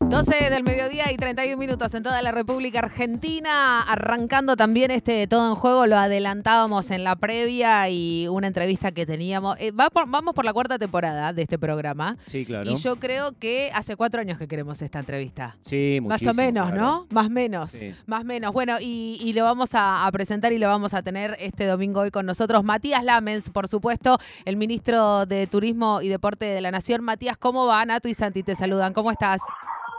[0.00, 5.48] 12 del mediodía y 31 minutos en toda la República Argentina, arrancando también este Todo
[5.48, 9.56] en Juego, lo adelantábamos en la previa y una entrevista que teníamos.
[9.60, 12.68] Eh, va por- vamos por la cuarta temporada de este programa Sí, claro.
[12.68, 15.56] y yo creo que hace cuatro años que queremos esta entrevista.
[15.60, 16.80] Sí, Más o menos, claro.
[16.82, 17.06] ¿no?
[17.10, 17.70] Más menos.
[17.70, 17.94] Sí.
[18.06, 18.52] Más menos.
[18.52, 22.00] Bueno, y, y lo vamos a, a presentar y lo vamos a tener este domingo
[22.00, 22.64] hoy con nosotros.
[22.64, 27.04] Matías Lamens, por supuesto, el ministro de Turismo y Deporte de la Nación.
[27.04, 27.84] Matías, ¿cómo va?
[27.84, 28.92] Nato y Santi te saludan.
[28.92, 29.40] ¿Cómo estás?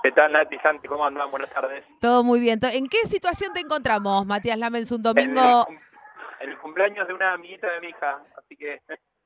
[0.07, 0.87] ¿Qué tal, Nati, Santi?
[0.87, 1.29] ¿Cómo andan?
[1.29, 1.83] Buenas tardes.
[1.99, 2.59] Todo muy bien.
[2.63, 5.79] ¿En qué situación te encontramos, Matías Lamens, un En domingo el, cum-
[6.39, 8.79] en el cumpleaños de una amiguita de mi hija, así que...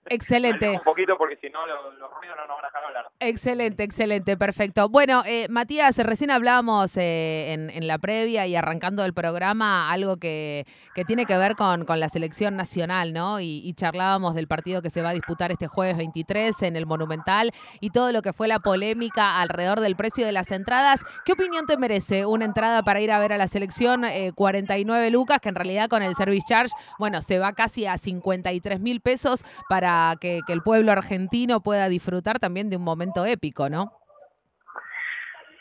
[0.10, 0.70] excelente?
[0.70, 3.06] Un poquito porque si no, los, los ruidos no nos van a dejar hablar.
[3.20, 4.90] Excelente, excelente, perfecto.
[4.90, 10.18] Bueno, eh, Matías, recién hablábamos eh, en, en la previa y arrancando el programa algo
[10.18, 13.40] que, que tiene que ver con, con la selección nacional, ¿no?
[13.40, 16.86] Y, y charlábamos del partido que se va a disputar este jueves 23 en el
[16.86, 21.04] Monumental y todo lo que fue la polémica alrededor del precio de las entradas.
[21.26, 23.72] ¿Qué opinión te merece una entrada para ir a ver a la selección?
[24.06, 27.98] eh, 49 lucas, que en realidad con el service charge, bueno, se va casi a
[27.98, 33.70] 53 mil pesos para que, el pueblo argentino pueda disfrutar también de un momento épico,
[33.70, 33.92] ¿no?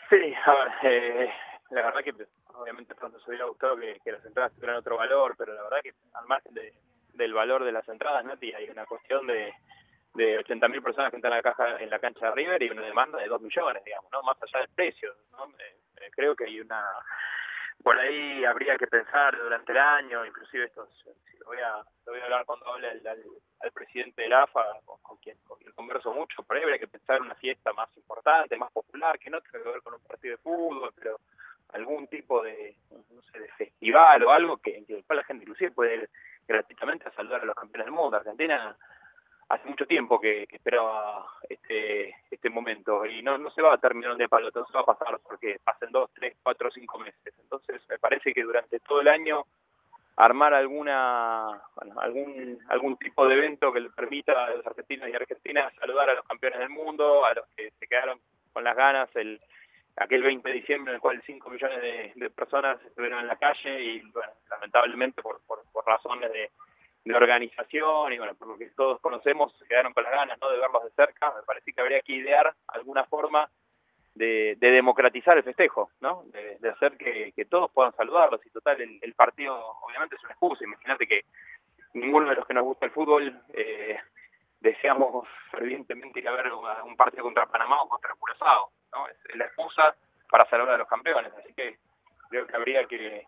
[0.09, 1.33] Sí, a ver, eh,
[1.69, 2.13] la verdad que
[2.53, 5.93] obviamente pronto se hubiera gustado que, las entradas tuvieran otro valor, pero la verdad que
[6.13, 6.73] al margen de-
[7.13, 9.53] del valor de las entradas, Nati, hay una cuestión de,
[10.13, 12.81] de 80.000 personas que están en la, caja, en la cancha de River y una
[12.81, 14.21] demanda de 2 millones, digamos, ¿no?
[14.23, 15.45] Más allá del precio, ¿no?
[15.59, 16.83] Eh, eh, creo que hay una...
[17.83, 22.11] Por ahí habría que pensar durante el año, inclusive esto, si lo voy a, lo
[22.11, 23.23] voy a hablar cuando hable al, al-
[23.61, 26.87] al presidente del AFA, con, con quien, con quien converso mucho, por ahí habría que
[26.87, 30.35] pensar una fiesta más importante, más popular, que no tenga que ver con un partido
[30.35, 31.17] de fútbol, pero
[31.73, 35.71] algún tipo de, no sé, de festival o algo que, que después la gente inclusive
[35.71, 36.09] puede ir
[36.47, 38.17] gratuitamente a saludar a los campeones del mundo.
[38.17, 38.75] Argentina
[39.51, 43.77] hace mucho tiempo que, que esperaba este este momento y no, no se va a
[43.77, 47.33] terminar de palo, no se va a pasar porque pasen dos, tres, cuatro, cinco meses.
[47.39, 49.45] Entonces me parece que durante todo el año
[50.15, 51.61] armar alguna
[51.97, 56.15] algún algún tipo de evento que le permita a los argentinos y argentinas saludar a
[56.15, 58.19] los campeones del mundo, a los que se quedaron
[58.51, 59.39] con las ganas el
[59.97, 63.83] aquel 20 de diciembre en el cual 5 millones de, personas estuvieron en la calle
[63.83, 66.49] y bueno, lamentablemente por, por razones de,
[67.03, 70.49] de organización y bueno, por lo que todos conocemos, quedaron con las ganas ¿no?
[70.49, 73.49] de verlos de cerca, me parece que habría que idear alguna forma
[74.13, 76.23] de, de democratizar el festejo, ¿no?
[76.25, 80.63] De, hacer que, todos puedan saludarlos y total el, el partido obviamente es una excusa,
[80.63, 81.25] imagínate que
[81.93, 83.99] ninguno de los que nos gusta el fútbol eh,
[84.59, 89.07] deseamos fervientemente ir a ver un partido contra Panamá o contra Curazao, ¿no?
[89.07, 89.95] Es la excusa
[90.29, 91.77] para saludar a los campeones, así que
[92.29, 93.25] creo que habría que,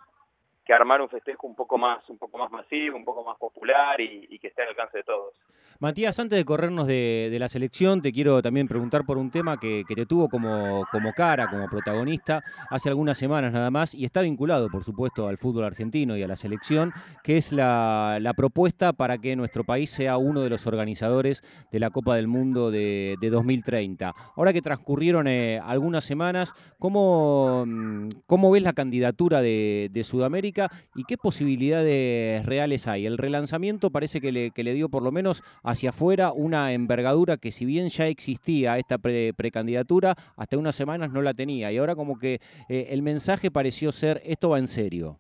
[0.66, 4.00] que armar un festejo un poco más un poco más masivo, un poco más popular
[4.00, 5.34] y, que esté al alcance de todos.
[5.80, 9.84] Matías, antes de corrernos de, la selección, te quiero también preguntar por un tema que,
[9.88, 14.70] te tuvo como, como cara, como protagonista, hace algunas semanas nada más, y está vinculado,
[14.70, 19.36] por supuesto, al fútbol argentino y a la selección, que es la, propuesta para que
[19.36, 24.14] nuestro país sea uno de los organizadores de la Copa del Mundo de, de 2030.
[24.36, 30.53] Ahora que transcurrieron eh, algunas semanas, ¿cómo, mm, ¿cómo ves la candidatura de Sudamérica
[30.96, 33.06] y qué posibilidades reales hay?
[33.06, 37.38] El relanzamiento parece que le, que le dio por lo menos hacia afuera una envergadura
[37.38, 41.72] que si bien ya existía esta pre- precandidatura, hasta unas semanas no la tenía.
[41.72, 45.20] Y ahora como que eh, el mensaje pareció ser, esto va en serio.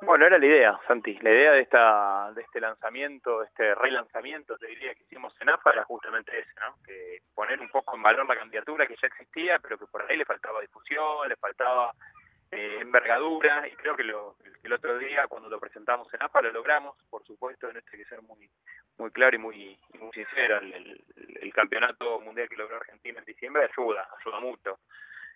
[0.00, 1.18] Bueno, era la idea, Santi.
[1.22, 5.48] La idea de esta de este lanzamiento, de este relanzamiento, te diría que hicimos en
[5.48, 6.80] AFA era justamente ese, ¿no?
[6.84, 10.16] Que poner un poco en valor la candidatura que ya existía, pero que por ahí
[10.16, 11.92] le faltaba difusión, le faltaba
[12.50, 16.52] eh, envergadura, y creo que, lo, el otro día cuando lo presentamos en AFA lo
[16.52, 18.48] logramos, por supuesto, en hay que ser muy
[18.98, 24.08] muy claro y muy, muy sincero, el campeonato mundial que logró Argentina en diciembre ayuda,
[24.20, 24.80] ayuda mucho.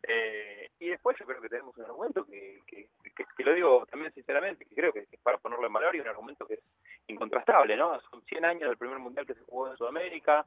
[0.02, 3.86] Eh, y después yo creo que tenemos un argumento que, que, que- que lo digo
[3.86, 6.60] también sinceramente, que creo que es para ponerlo en valor y un argumento que es
[7.06, 8.00] incontrastable, ¿no?
[8.10, 10.44] Son 100 años del primer mundial que se jugó en Sudamérica,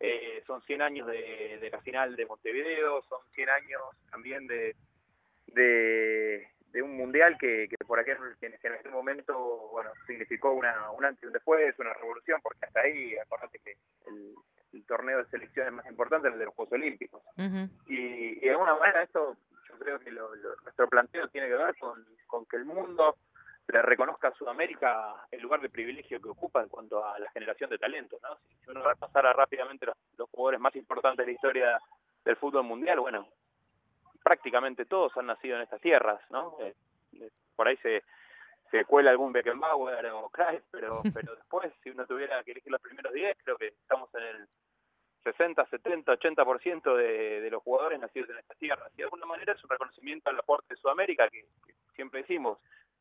[0.00, 4.74] eh, son 100 años de, de la final de Montevideo, son 100 años también de,
[5.56, 10.90] de, de un mundial que, que por aquel que en ese momento bueno significó una,
[10.92, 13.72] un antes y un después, una revolución, porque hasta ahí, acordate que
[14.06, 14.34] el,
[14.72, 17.22] el torneo de selecciones más importante era el de los Juegos Olímpicos
[17.86, 17.96] y,
[18.38, 19.36] y de alguna manera esto
[19.68, 23.16] yo creo que lo- lo- nuestro planteo tiene que ver con, con que el mundo
[23.68, 27.68] le reconozca a Sudamérica el lugar de privilegio que ocupa en cuanto a la generación
[27.68, 28.36] de talento, ¿no?
[28.64, 31.80] Si uno repasara rápidamente los, los jugadores más importantes de la historia
[32.24, 33.26] del fútbol mundial, bueno,
[34.56, 36.56] prácticamente todos han nacido en estas tierras, ¿no?
[36.60, 36.74] Eh,
[37.20, 38.02] eh, por ahí se,
[38.70, 42.80] se cuela algún Beckenbauer o Cruyff, pero, pero después, si uno tuviera que elegir los
[42.80, 44.48] primeros 10, creo que estamos en el
[45.24, 48.88] 60, 70, 80% de, de los jugadores nacidos en esta tierra.
[48.94, 51.44] Y de alguna manera es un reconocimiento al aporte de Sudamérica, que,
[51.94, 52.58] siempre decimos,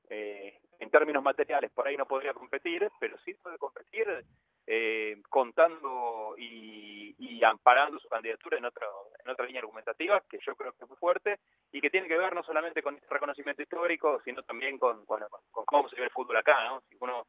[0.10, 4.26] eh, en términos materiales por ahí no podría competir, pero sí puede competir
[4.68, 6.95] eh, contando y,
[7.36, 8.88] y, amparando su candidatura en, otro,
[9.24, 11.40] en otra línea argumentativa, que yo creo que muy fuerte,
[11.72, 15.24] y que tiene que ver no solamente con este reconocimiento histórico, sino también con, con,
[15.52, 16.82] con cómo se ve el fútbol acá, ¿no?
[16.90, 17.28] Si uno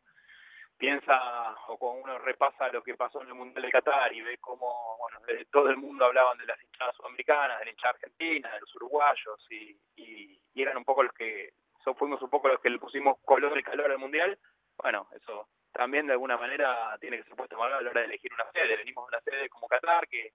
[0.78, 4.38] piensa o cuando uno repasa lo que pasó en el Mundial de Qatar y ve
[4.38, 5.20] cómo bueno,
[5.50, 9.46] todo el mundo hablaban de las hinchadas sudamericanas, de la hinchada argentina, de los uruguayos
[9.50, 11.52] y, y, eran un poco los que
[11.98, 14.38] fuimos un poco los que le pusimos color y calor al Mundial,
[14.76, 18.06] bueno, eso también de alguna manera tiene que ser puesto en a la hora de
[18.06, 18.76] elegir una sede.
[18.76, 20.32] Venimos de una sede como Qatar, que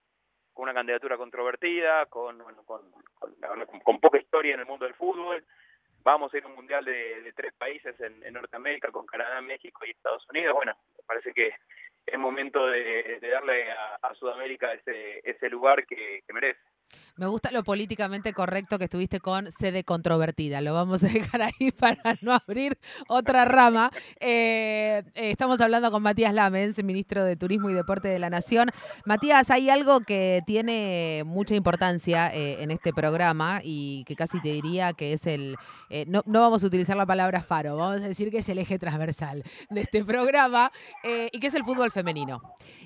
[0.54, 2.82] con una candidatura controvertida, con, con,
[3.84, 5.44] con, poca historia en el mundo del fútbol,
[6.04, 9.92] vamos a ir a un mundial de, tres países en, Norteamérica con Canadá, México y
[9.92, 10.54] Estados Unidos.
[10.54, 11.54] Bueno, me parece que
[12.06, 16.71] es momento de, darle a, Sudamérica ese, ese lugar que merece.
[17.22, 20.60] Me gusta lo políticamente correcto que estuviste con sede controvertida.
[20.60, 23.92] Lo vamos a dejar ahí para no abrir otra rama.
[24.20, 28.72] Eh, eh, estamos hablando con Matías Lamens, ministro de Turismo y Deporte de la Nación.
[29.06, 34.50] Matías, hay algo que tiene mucha importancia eh, en este programa y que casi te
[34.50, 35.58] diría que es el.
[36.08, 38.80] no, no, vamos a utilizar la palabra faro, vamos a decir que es el eje
[38.80, 40.72] transversal de este programa
[41.04, 42.42] y que es el fútbol femenino.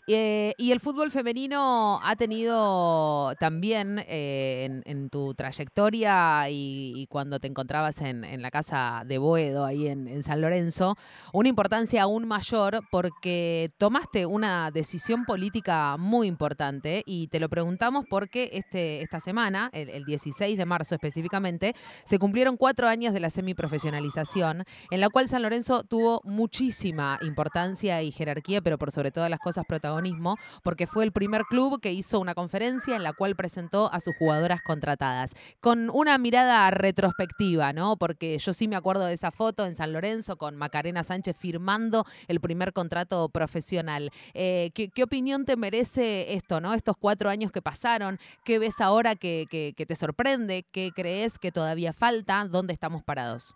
[0.07, 8.01] y el fútbol femenino ha tenido también eh, en, tu trayectoria y, cuando te encontrabas
[8.01, 10.95] en, la casa de Boedo, ahí en, San Lorenzo,
[11.33, 18.06] una importancia aún mayor porque tomaste una decisión política muy importante y te lo preguntamos
[18.09, 23.30] porque este, esta semana, el, 16 de marzo específicamente, se cumplieron cuatro años de la
[23.30, 29.30] semiprofesionalización, en la cual San Lorenzo tuvo muchísima importancia y jerarquía, pero por sobre todas
[29.30, 33.36] las cosas protagonismo, porque fue el primer club que hizo una conferencia en la cual
[33.36, 35.33] presentó a sus jugadoras contratadas.
[35.59, 37.97] Con una mirada retrospectiva, ¿no?
[37.97, 42.05] Porque yo sí me acuerdo de esa foto en San Lorenzo con Macarena Sánchez firmando
[42.27, 44.11] el primer contrato profesional.
[44.33, 46.73] Eh, ¿qué, opinión te merece esto, ¿no?
[46.73, 50.65] Estos cuatro años que pasaron, ¿qué ves ahora que, que te sorprende?
[50.71, 52.45] ¿Qué crees que todavía falta?
[52.45, 53.53] ¿Dónde estamos parados?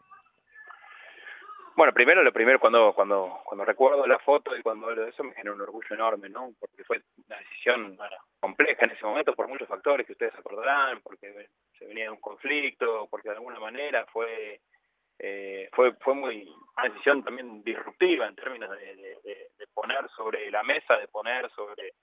[1.80, 5.24] Bueno, primero, lo primero, cuando, cuando, cuando recuerdo la foto y cuando hablo de eso,
[5.24, 6.52] me genera un orgullo enorme, ¿no?
[6.60, 7.98] Porque fue una decisión
[8.42, 11.48] compleja en ese momento por muchos factores que ustedes acordarán, porque
[11.78, 14.60] se venía de un conflicto, porque de alguna manera fue
[15.20, 19.18] eh, fue fue muy una decisión también disruptiva en términos de,
[19.74, 21.94] poner sobre la mesa, de poner sobre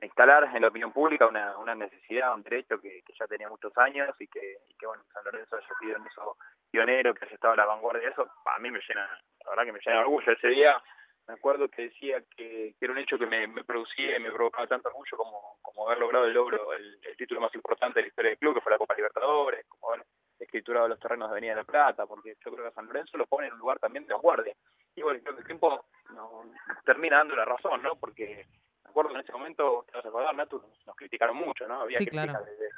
[0.00, 3.76] instalar en la opinión pública una, una necesidad, un derecho que, que ya tenía muchos
[3.78, 6.36] años y que, y que bueno, San Lorenzo haya sido en eso
[6.70, 9.08] pionero, que haya estado a la vanguardia de eso, a mí me llena,
[9.44, 10.32] la verdad que me llena de orgullo.
[10.32, 10.82] Ese día
[11.26, 14.88] me acuerdo que decía que, era un hecho que me, producía y me provocaba tanto
[14.88, 18.38] orgullo como, como haber logrado el logro, el, título más importante de la historia del
[18.38, 20.04] club, que fue la Copa Libertadores, como haber
[20.38, 23.26] escriturado los terrenos de Avenida de la Plata, porque yo creo que San Lorenzo lo
[23.26, 24.54] pone en un lugar también de vanguardia.
[24.96, 26.42] Y bueno, creo que el tiempo no,
[26.84, 27.94] termina dando la razón, ¿no?
[27.96, 28.63] Porque me
[28.94, 31.82] acuerdo que en ese momento, te vas a acordar, Natu, nos, criticaron mucho, ¿no?
[31.82, 32.70] Había críticas desde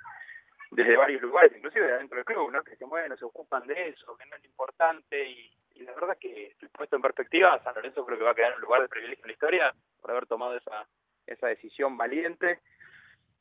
[0.70, 2.62] desde varios lugares, inclusive dentro del club, ¿no?
[2.62, 6.56] que dicen, bueno, se ocupan de eso, que no es importante, y, la verdad que,
[6.72, 9.24] puesto en perspectiva, San Lorenzo creo que va a quedar en un lugar de privilegio
[9.24, 10.86] en la historia por haber tomado esa,
[11.26, 12.60] esa decisión valiente.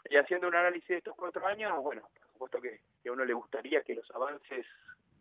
[0.09, 3.33] Y haciendo un análisis de estos cuatro años, bueno, por supuesto que, a uno le
[3.33, 4.65] gustaría que los avances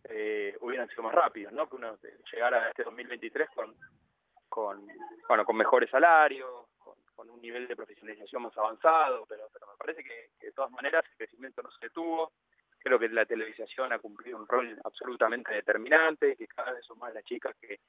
[0.05, 1.69] eh, hubieran sido más rápidos, ¿no?
[1.69, 1.97] Que uno
[2.33, 3.77] llegara a este 2023 con,
[4.49, 4.87] con,
[5.29, 6.67] bueno, con mejores salarios,
[7.15, 11.05] con un nivel de profesionalización más avanzado, pero, pero me parece que, de todas maneras
[11.11, 12.33] el crecimiento no se detuvo.
[12.79, 17.15] Creo que la televisación ha cumplido un rol absolutamente determinante, que cada vez son más
[17.15, 17.81] las chicas que,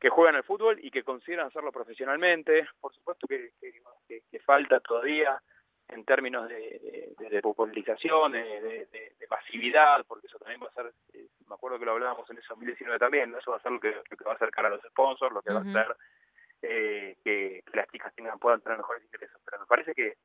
[0.00, 2.66] que juegan al fútbol y que consideran hacerlo profesionalmente.
[2.80, 5.42] Por supuesto que, que, falta todavía
[5.88, 8.88] en términos de, de, popularización, de,
[9.28, 12.46] masividad, porque eso también va a ser, eh, me acuerdo que lo hablábamos en ese
[12.48, 14.80] 2019 también, eso va a ser lo que, lo que va a acercar a los
[14.82, 15.96] sponsors, lo que va a ser
[16.62, 19.40] eh, que, las chicas tengan puedan tener mejores ingresos.
[19.44, 20.16] Pero me parece que,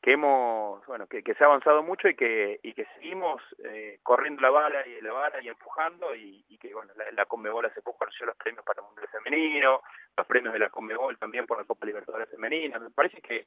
[0.00, 4.42] que hemos, bueno, que, se ha avanzado mucho y que, y que seguimos eh, corriendo
[4.42, 8.04] la bala y la bala y empujando y, que, bueno, la, la Conmebol hace poco
[8.04, 9.82] anunció los premios para el Mundial Femenino,
[10.16, 12.78] los premios de la Conmebol también por la Copa Libertadores Femenina.
[12.78, 13.46] Me parece que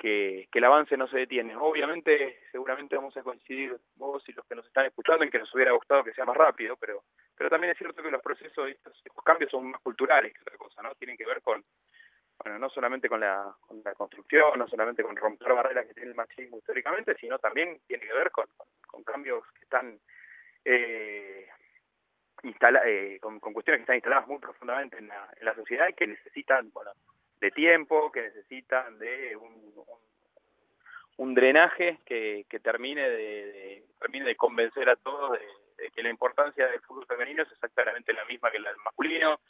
[0.00, 1.54] que, el avance no se detiene.
[1.56, 5.54] Obviamente, seguramente vamos a coincidir vos y los que nos están escuchando en que nos
[5.54, 7.04] hubiera gustado que sea más rápido, pero
[7.36, 10.56] pero también es cierto que los procesos, estos, estos cambios son más culturales que otra
[10.82, 10.94] ¿no?
[10.94, 11.64] Tienen que ver con,
[12.42, 16.10] bueno, no solamente con la, con la construcción, no solamente con romper barreras que tiene
[16.10, 18.46] el machismo históricamente, sino también tiene que ver con,
[18.86, 19.98] con, cambios que están
[20.64, 21.48] eh,
[22.42, 25.94] instala, eh, con, cuestiones que están instaladas muy profundamente en la, en la sociedad y
[25.94, 26.92] que necesitan, bueno,
[27.40, 29.74] de tiempo, que necesitan de un,
[31.20, 36.66] un drenaje que, que termine de, termine de convencer a todos de, que la importancia
[36.66, 39.40] del fútbol femenino es exactamente la misma que la del masculino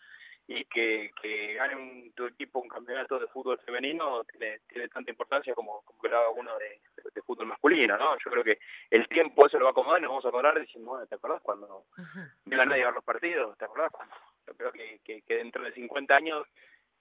[0.52, 5.08] y que, que gane un, tu equipo un campeonato de fútbol femenino tiene, tiene tanta
[5.08, 6.80] importancia como, como que lo haga uno de,
[7.14, 8.18] de, fútbol masculino, ¿no?
[8.18, 8.58] Yo creo que
[8.90, 11.14] el tiempo eso lo va a acomodar y nos vamos a acordar diciendo, bueno, ¿te
[11.14, 12.66] acordás cuando -huh.
[12.66, 13.56] nadie a los partidos?
[13.58, 14.12] ¿Te acordás cuando?
[14.48, 16.44] Yo creo que, que, que dentro de 50 años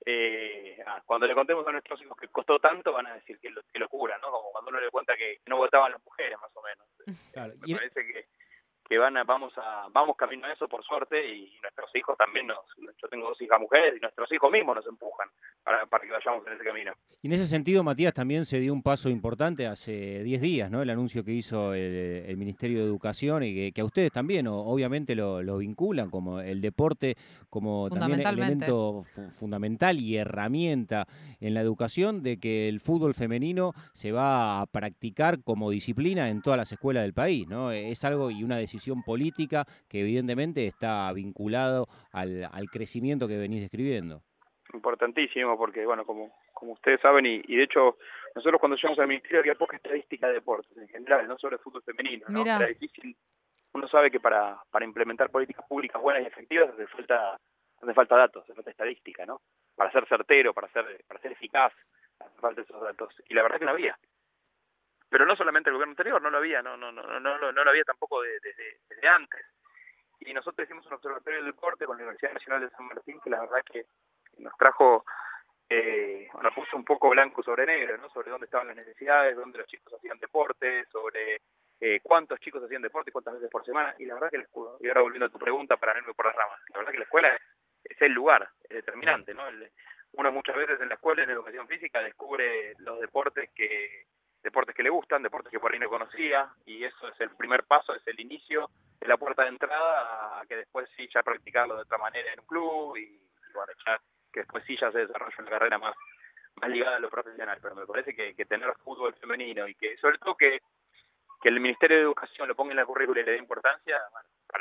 [0.06, 3.50] eh, ah, cuando le contemos a nuestros hijos que costó tanto, van a decir que,
[3.50, 4.30] lo, que locura, ¿no?
[4.30, 6.88] Como cuando uno le cuenta que no votaban las mujeres, más o menos.
[7.34, 7.54] Claro.
[7.66, 8.28] Me parece que,
[8.90, 12.48] que van a, vamos a vamos camino a eso por suerte y nuestros hijos también
[12.48, 15.30] nos yo tengo dos hijas mujeres y nuestros hijos mismos nos empujan
[15.70, 16.94] para, para que vayamos en ese camino.
[17.22, 20.82] Y en ese sentido, Matías, también se dio un paso importante hace 10 días, ¿no?
[20.82, 24.48] El anuncio que hizo el, el Ministerio de Educación y que, que a ustedes también,
[24.48, 27.18] o, obviamente, lo, lo, vinculan como el deporte,
[27.50, 31.08] como también elemento fundamental y herramienta
[31.40, 36.42] en la educación, de que el fútbol femenino se va a practicar como disciplina en
[36.42, 37.72] todas las escuelas del país, ¿no?
[37.72, 43.62] Es algo y una decisión política que evidentemente está vinculado al, al crecimiento que venís
[43.62, 44.24] describiendo
[44.74, 47.98] importantísimo porque, bueno, como, como ustedes saben, y, y de hecho,
[48.36, 51.64] nosotros cuando llegamos al Ministerio había poca estadística de deportes en general, no solo de
[51.64, 52.42] fútbol femenino, ¿no?
[52.42, 53.16] Era difícil.
[53.74, 57.40] Uno sabe que para, para implementar políticas públicas buenas y efectivas hace falta,
[57.82, 59.42] hace falta datos, hace falta estadística, ¿no?
[59.76, 61.74] Para ser certero, para ser, para ser eficaz,
[62.20, 63.14] hace falta esos datos.
[63.28, 63.98] Y la verdad que no había.
[65.10, 67.64] Pero no solamente el gobierno anterior, no lo había, no, no, no, no, no, no
[67.64, 69.46] lo había tampoco desde, desde, desde antes.
[70.20, 73.30] Y nosotros hicimos un observatorio del deporte con la Universidad Nacional de San Martín, que
[73.30, 73.86] la verdad que
[74.40, 75.06] nos trajo,
[75.70, 78.10] eh, nos puso un poco blanco sobre negro, ¿no?
[78.10, 81.42] Sobre dónde estaban las necesidades, dónde los chicos hacían deporte, sobre
[81.80, 83.94] eh, cuántos chicos hacían deporte y cuántas veces por semana.
[84.00, 86.14] Y la verdad que la escuela, y ahora volviendo a tu pregunta para no irme
[86.14, 87.42] por las ramas, la verdad que la escuela es,
[87.84, 89.48] es el lugar, es determinante, ¿no?
[89.48, 89.72] El,
[90.14, 94.06] uno muchas veces en la escuela, en educación física, descubre los deportes que
[94.42, 97.66] deportes que le gustan, deportes que por ahí no conocía, y eso es el primer
[97.66, 98.70] paso, es el inicio,
[99.00, 102.40] de la puerta de entrada a que después sí ya practicarlo de otra manera en
[102.40, 104.00] un club y, y bueno, ya
[104.32, 105.96] que después sí ya se desarrolla una carrera más,
[106.56, 109.98] más ligada a lo profesional, pero me parece que, que tener fútbol femenino y que
[109.98, 110.62] sobre todo que,
[111.42, 113.98] que el Ministerio de Educación lo ponga en la currícula y le dé importancia,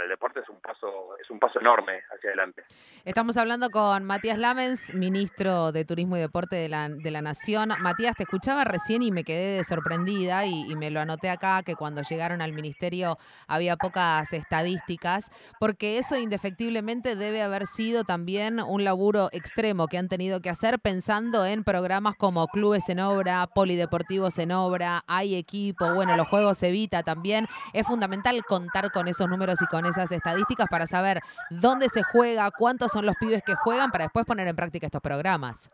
[0.02, 2.64] el deporte es un paso es un paso enorme hacia adelante.
[3.04, 7.70] Estamos hablando con Matías Lamens, ministro de Turismo y Deporte de la, de la Nación.
[7.80, 11.74] Matías, te escuchaba recién y me quedé sorprendida y, y, me lo anoté acá que
[11.74, 18.84] cuando llegaron al ministerio había pocas estadísticas, porque eso indefectiblemente debe haber sido también un
[18.84, 24.38] laburo extremo que han tenido que hacer pensando en programas como clubes en obra, polideportivos
[24.38, 27.46] en obra, hay equipo, bueno, los juegos Evita también.
[27.72, 31.18] Es fundamental contar con esos números y con esas estadísticas para saber
[31.50, 35.02] dónde se juega, cuántos son los pibes que juegan, para después poner en práctica estos
[35.02, 35.70] programas.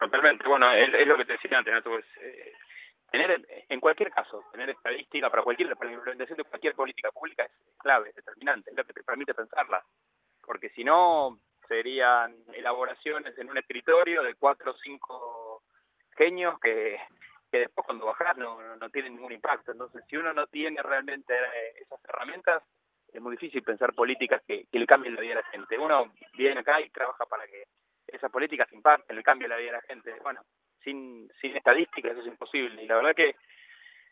[0.00, 1.82] Totalmente, bueno, es, es lo que te decía antes, ¿no?
[1.82, 2.52] Pues, eh,
[3.10, 7.44] tener, en cualquier caso, tener estadística para cualquier, para la implementación de cualquier política pública
[7.44, 9.82] es clave, es determinante, es lo que te permite pensarla,
[10.42, 15.62] porque si no, serían elaboraciones en un escritorio de cuatro o cinco
[16.16, 16.98] genios que
[17.50, 19.72] que después cuando bajas no, no, no tienen ningún impacto.
[19.72, 21.34] Entonces, si uno no tiene realmente
[21.80, 22.62] esas herramientas,
[23.12, 25.78] es muy difícil pensar políticas que, que le cambien la vida a la gente.
[25.78, 27.64] Uno viene acá y trabaja para que
[28.06, 30.14] esas políticas impacten el cambio de la vida de la gente.
[30.22, 30.42] Bueno,
[30.82, 32.82] sin, sin estadísticas eso es imposible.
[32.82, 33.36] Y la verdad que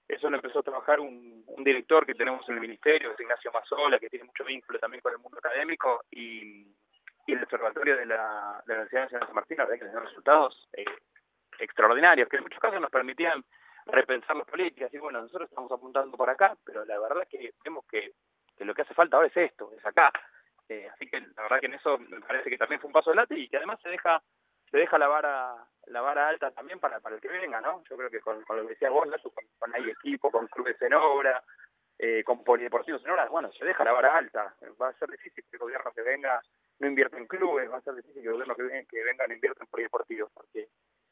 [0.09, 3.21] eso lo empezó a trabajar un, un director que tenemos en el ministerio, que es
[3.21, 6.67] Ignacio Mazzola, que tiene mucho vínculo también con el mundo académico, y,
[7.27, 10.69] el observatorio de la, de Universidad Nacional de San Martín, la verdad que dio resultados
[10.75, 10.85] eh,
[11.59, 13.45] extraordinarios, que en muchos casos nos permitían
[13.87, 14.95] repensar las políticas.
[14.95, 18.13] Y bueno, nosotros estamos apuntando por acá, pero la verdad es que vemos que,
[18.57, 20.11] que lo que hace falta ahora es esto, es acá.
[20.69, 23.11] Eh, así que la verdad que en eso me parece que también fue un paso
[23.11, 24.21] adelante y que además se deja
[24.71, 25.55] se deja la vara
[25.87, 27.85] la vara alta también para, para el que venga, ¿no?
[27.89, 31.43] Yo creo que con, lo que decías vos, con, con equipo, con clubes en obra,
[31.99, 34.55] eh, con polideportivos en obra, bueno, se deja la vara alta.
[34.81, 36.43] Va a ser difícil que el gobierno que venga
[36.81, 39.27] no invierta en clubes, va a ser difícil que el gobierno que venga, que venga
[39.27, 40.69] no invierta en polideportivos, porque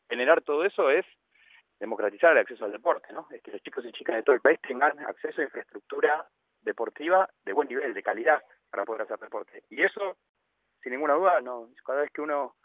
[0.08, 1.06] generar todo eso es
[1.78, 3.28] democratizar el acceso al deporte, ¿no?
[3.30, 6.28] Es que los chicos y chicas de todo el país tengan acceso a infraestructura
[6.64, 9.62] deportiva de buen nivel, de calidad, para poder hacer deporte.
[9.71, 10.16] Y eso,
[10.83, 12.56] sin ninguna duda, no cada vez que uno,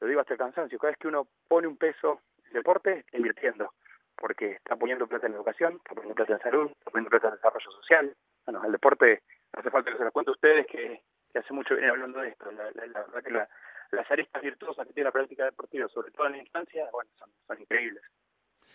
[0.00, 3.16] lo digo hasta el cansancio, cada vez que uno pone un peso en deporte, está
[3.16, 3.72] invirtiendo,
[4.16, 7.34] porque está poniendo plata en educación, está poniendo plata en salud, está poniendo plata en
[7.34, 8.16] desarrollo social.
[8.46, 9.22] Bueno, el deporte,
[9.52, 11.02] no hace falta que se lo cuente a ustedes, que,
[11.34, 12.50] hace mucho vienen hablando de esto.
[12.52, 13.48] La, la, la la,
[13.90, 17.60] las aristas virtuosas que tiene la práctica deportiva, sobre todo en la infancia, bueno, son
[17.60, 18.02] increíbles.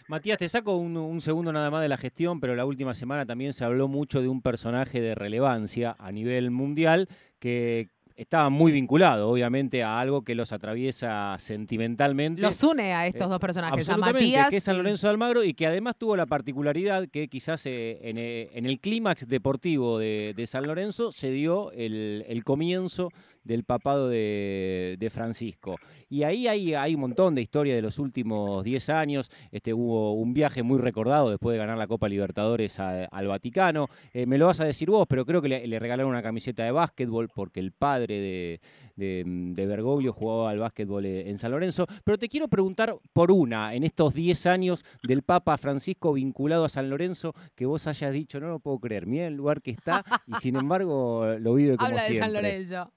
[0.07, 3.25] Matías, te saco un, un, segundo nada más de la gestión, pero la última semana
[3.25, 7.07] también se habló mucho de un personaje de relevancia a nivel mundial
[7.39, 7.89] que
[8.19, 12.41] estaba muy vinculado, obviamente, a algo que los atraviesa sentimentalmente.
[12.41, 14.49] Los une a estos dos personajes, a Absolutamente, Matías.
[14.49, 17.97] que es San Lorenzo de Almagro y que además tuvo la particularidad que quizás eh,
[18.01, 23.09] en, eh, en el clímax deportivo de, de San Lorenzo se dio el, el comienzo
[23.49, 25.75] del papado de, de Francisco.
[26.07, 29.29] Y ahí hay, hay un montón de historia de los últimos 10 años.
[29.51, 33.87] Este, hubo un viaje muy recordado después de ganar la Copa Libertadores a- al Vaticano.
[34.13, 36.63] Eh, me lo vas a decir vos, pero creo que le, le regalaron una camiseta
[36.63, 38.61] de básquetbol porque el padre de,
[38.95, 41.87] de, de Bergoglio jugaba al básquetbol eh, en San Lorenzo.
[42.03, 46.69] Pero te quiero preguntar por una, en estos 10 años del Papa Francisco vinculado a
[46.69, 50.03] San Lorenzo, que vos hayas dicho, no lo puedo creer, mira el lugar que está
[50.27, 52.17] y sin embargo lo vive como Habla de.
[52.19, 52.91] San Lorenzo.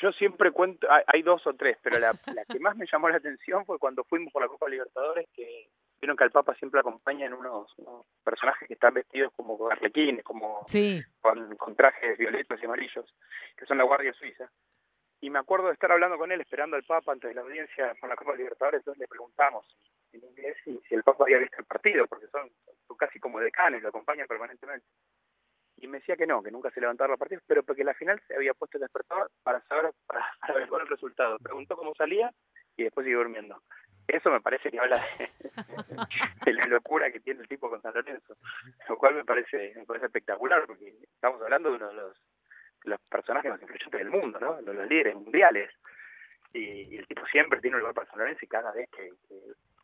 [0.00, 3.08] Yo siempre cuento, hay, hay dos o tres, pero la, la que más me llamó
[3.08, 5.68] la atención fue cuando fuimos por la Copa Libertadores, que
[6.00, 10.64] vieron que al Papa siempre acompañan unos, unos personajes que están vestidos como arlequines, como
[10.68, 11.02] Sí.
[11.20, 13.14] con, con trajes violetos y amarillos,
[13.56, 14.50] que son la Guardia Suiza.
[15.20, 17.94] Y me acuerdo de estar hablando con él, esperando al Papa antes de la audiencia
[17.98, 19.66] por la Copa Libertadores, entonces le preguntamos
[20.12, 22.50] en inglés si, si el Papa había visto el partido, porque son,
[22.86, 24.86] son casi como decanes, lo acompañan permanentemente.
[25.76, 28.20] Y me decía que no, que nunca se levantaron los partidos, pero porque la final
[28.26, 31.38] se había puesto el despertador para saber, para, para ver cuál el resultado.
[31.38, 32.32] Preguntó cómo salía
[32.76, 33.62] y después siguió durmiendo.
[34.06, 35.02] Eso me parece que habla
[36.44, 38.36] de, la locura que tiene el tipo con San Lorenzo,
[38.88, 42.16] lo cual me parece, me parece espectacular, porque estamos hablando de uno de los,
[42.84, 44.60] los personajes más influyentes del mundo, ¿no?
[44.60, 45.70] De los líderes mundiales.
[46.52, 49.10] Y, y el tipo siempre tiene un lugar para San Lorenzo y cada vez que,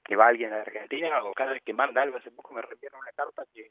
[0.05, 3.01] que, va alguien a Argentina o cada vez que manda algo, hace poco me reenviaron
[3.01, 3.71] una carta que,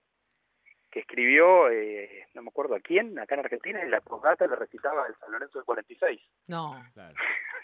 [0.91, 4.55] que escribió, eh, no me acuerdo a quién, acá en Argentina, y la postdata le
[4.55, 6.19] recitaba el San Lorenzo del 46.
[6.47, 6.83] No.
[6.93, 7.15] Claro.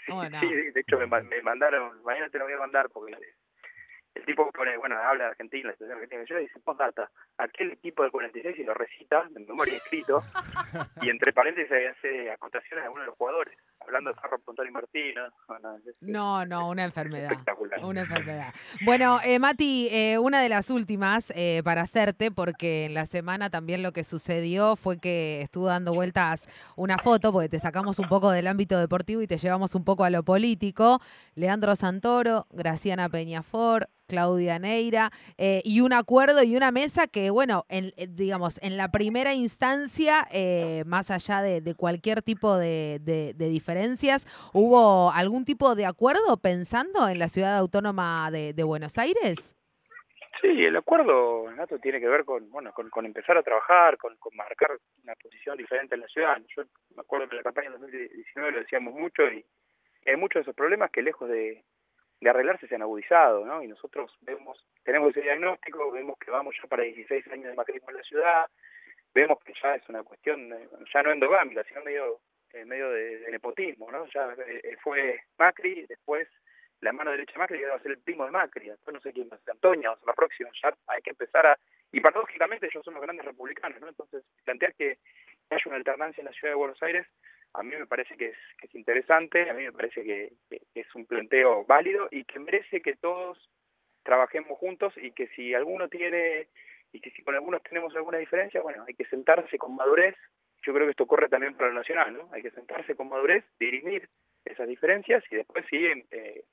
[0.07, 0.39] Bueno.
[0.39, 3.19] Sí, de hecho me, ma- me mandaron, mañana te lo voy a mandar porque el,
[4.15, 7.71] el tipo pone, bueno, habla de Argentina, la situación argentina, yo le dice postdata, aquel
[7.71, 10.21] equipo del 46 y lo recita, de memoria escrito,
[11.01, 14.71] y entre paréntesis hace acotaciones a algunos de los jugadores, hablando de Farro Pontón y
[14.71, 15.31] Martínez.
[15.47, 17.31] Bueno, es- No, no, una enfermedad.
[17.31, 17.83] Espectacular.
[17.85, 18.53] Una enfermedad.
[18.83, 23.49] Bueno, eh, Mati, eh, una de las últimas eh, para hacerte, porque en la semana
[23.49, 28.07] también lo que sucedió fue que estuvo dando vueltas una foto, porque te sacamos un
[28.07, 30.99] poco del ámbito deportivo y te llevamos un poco a lo político.
[31.35, 37.65] Leandro Santoro, Graciana Peñafor, Claudia Neira, eh, y un acuerdo y una mesa que, bueno,
[37.69, 42.99] en, eh, digamos, en la primera instancia, eh, más allá de, cualquier tipo de,
[43.37, 49.55] diferencias, ¿hubo algún tipo de acuerdo pensando en la ciudad autónoma de, Buenos Aires?
[50.41, 54.15] Sí, el acuerdo, Nato, tiene que ver con, bueno, con, con empezar a trabajar, con,
[54.17, 54.71] con marcar
[55.03, 56.37] una posición diferente en la ciudad.
[56.55, 56.63] Yo
[56.95, 59.45] me acuerdo que en la campaña de 2019 lo decíamos mucho y
[60.05, 61.63] hay muchos de esos problemas que lejos de,
[62.21, 63.61] de arreglarse se han agudizado, ¿no?
[63.63, 67.89] Y nosotros vemos, tenemos ese diagnóstico, vemos que vamos ya para 16 años de macrismo
[67.89, 68.45] en la ciudad,
[69.13, 72.19] vemos que ya es una cuestión, eh, ya no endogámica, sino medio,
[72.53, 74.05] eh, medio de, nepotismo, ¿no?
[74.07, 76.27] Ya eh, fue Macri, después
[76.81, 79.01] la mano derecha de Macri que va a ser el primo de Macri, después no
[79.01, 81.57] sé quién va a ser Antonia, o sea, la próxima, ya hay que empezar a...
[81.91, 83.87] Y paradójicamente ellos son los grandes republicanos, ¿no?
[83.87, 84.97] Entonces, plantear que
[85.49, 87.07] haya una alternancia en la ciudad de Buenos Aires,
[87.53, 90.33] a mí me parece que es, que es interesante, a mí me parece que
[90.75, 93.49] es un planteo válido y que merece que todos
[94.03, 96.47] trabajemos juntos y que si alguno tiene,
[96.91, 100.15] y que si con algunos tenemos alguna diferencia, bueno, hay que sentarse con madurez,
[100.63, 102.29] yo creo que esto ocurre también para lo nacional, ¿no?
[102.31, 104.09] Hay que sentarse con madurez, dirimir
[104.43, 106.43] esas diferencias y después siguen eh,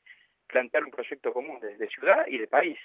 [0.47, 2.79] plantear un proyecto común de, ciudad y de país.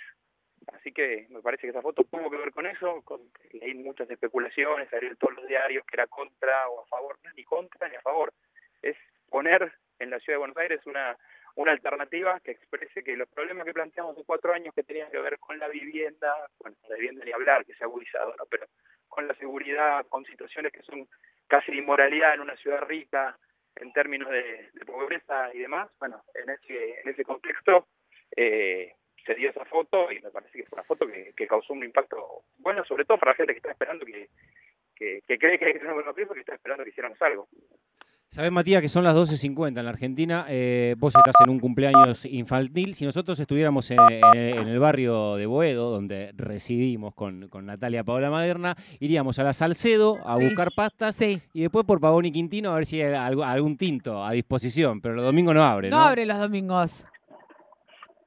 [0.73, 3.21] Así que me parece que esa foto tuvo que ver con eso, con,
[3.53, 7.87] leí muchas especulaciones, salió todos los diarios que era contra o a favor, ni contra
[7.87, 8.33] ni a favor,
[8.81, 8.97] es
[9.29, 11.17] poner en la ciudad de Buenos Aires una
[11.57, 15.17] una alternativa que exprese que los problemas que planteamos hace cuatro años que tenían que
[15.17, 18.45] ver con la vivienda, bueno, la vivienda ni hablar, que se ha agudizado, ¿no?
[18.45, 18.67] pero
[19.07, 21.07] con la seguridad, con situaciones que son
[21.47, 23.35] casi de inmoralidad en una ciudad rica
[23.75, 27.87] en términos de, pobreza y demás, bueno, en ese, en ese contexto
[28.35, 28.93] eh,
[29.25, 31.83] se dio esa foto y me parece que fue una foto que, que causó un
[31.83, 34.29] impacto bueno, sobre todo para la gente que está esperando que,
[34.95, 37.47] que, que cree que hay que tener un buen que está esperando que hiciéramos algo.
[38.29, 40.45] Sabés, Matías, que son las 12.50 en la Argentina.
[40.49, 42.93] eh, vos estás en un cumpleaños infantil.
[42.93, 48.03] Si nosotros estuviéramos en, en- en el barrio de Boedo, donde residimos con, con Natalia
[48.03, 50.43] Paola Maderna, iríamos a la Salcedo a Sí.
[50.45, 51.41] buscar pastas Sí.
[51.53, 54.99] y después por Pavón y Quintino a ver si hay algo- algún tinto a disposición.
[55.01, 55.97] Pero los domingos no abre, ¿no?
[55.97, 57.07] No abre los domingos.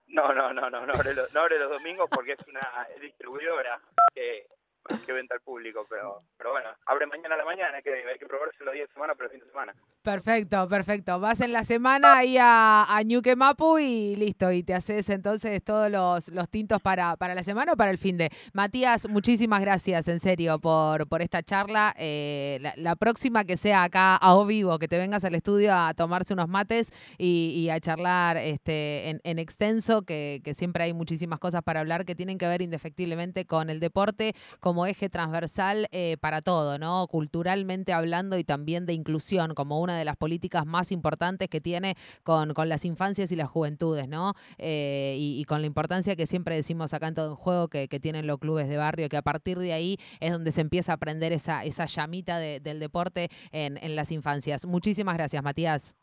[0.09, 2.61] No, no, no, no, no abre los, no abre los domingos porque es una
[3.01, 3.79] distribuidora
[4.15, 4.47] que
[5.07, 8.27] que venta al público, pero pero bueno, abre mañana a la mañana, que, hay que
[8.27, 9.75] probarse los días de semana, pero el fin de semana.
[10.03, 11.21] Perfecto, perfecto.
[11.21, 15.91] Vas en la semana ahí a, a Ñuquemapu y listo, y te haces entonces todos
[15.91, 18.31] los, los tintos para, para la semana o para el fin de.
[18.53, 21.95] Matías, muchísimas gracias, en serio, por, por esta charla.
[21.99, 25.75] Eh, la, la próxima que sea acá a o vivo, que te vengas al estudio
[25.75, 30.85] a tomarse unos mates y, y a charlar este, en, en extenso, que, que siempre
[30.85, 35.09] hay muchísimas cosas para hablar que tienen que ver indefectiblemente con el deporte como eje
[35.09, 37.07] transversal eh, para todo, ¿no?
[37.09, 41.97] Culturalmente hablando y también de inclusión, como una de las políticas más importantes que tiene
[42.23, 44.35] con, con las infancias y las juventudes, ¿no?
[44.59, 48.27] Eh, y, con la importancia que siempre decimos acá en todo en juego que, tienen
[48.27, 51.33] los clubes de barrio, que a partir de ahí es donde se empieza a aprender
[51.33, 54.65] esa, esa llamita de, del deporte en, en las infancias.
[54.65, 56.00] Muchísimas gracias, Matías.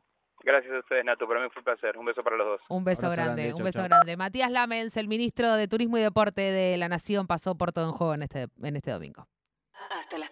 [0.47, 1.27] Gracias a ustedes, Nato.
[1.27, 1.97] Para mí fue un placer.
[1.97, 2.61] Un beso para los dos.
[2.69, 3.87] Un beso grande, grande, un chau, beso chau.
[3.89, 4.15] grande.
[4.15, 7.91] Matías Lamens, el ministro de Turismo y Deporte de la Nación, pasó por todo en
[7.91, 9.27] juego en este, en este domingo.
[9.91, 10.29] Hasta las